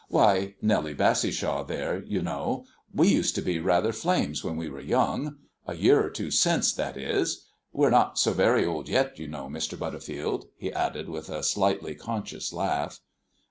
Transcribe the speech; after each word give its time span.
Why, 0.07 0.55
Nellie 0.63 0.95
Bassishaw 0.95 1.61
there, 1.67 2.01
you 2.03 2.23
know 2.23 2.65
we 2.91 3.07
used 3.09 3.35
to 3.35 3.41
be 3.43 3.59
rather 3.59 3.93
flames 3.93 4.43
when 4.43 4.57
we 4.57 4.67
were 4.67 4.81
young. 4.81 5.37
A 5.67 5.75
year 5.75 6.03
or 6.03 6.09
two 6.09 6.31
since, 6.31 6.73
that 6.73 6.97
is. 6.97 7.45
We're 7.71 7.91
not 7.91 8.17
so 8.17 8.33
very 8.33 8.65
old 8.65 8.89
yet, 8.89 9.19
you 9.19 9.27
know, 9.27 9.47
Mr. 9.47 9.77
Butterfield," 9.77 10.47
he 10.57 10.73
added, 10.73 11.07
with 11.07 11.29
a 11.29 11.43
slightly 11.43 11.93
conscious 11.93 12.51
laugh. 12.51 12.99